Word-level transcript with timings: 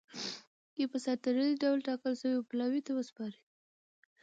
کي 0.75 0.83
په 0.91 0.97
سر 1.03 1.15
تړلي 1.23 1.55
ډول 1.63 1.77
ټاکل 1.87 2.13
سوي 2.21 2.39
پلاوي 2.49 2.81
ته 2.87 2.91
وسپاري. 2.95 3.41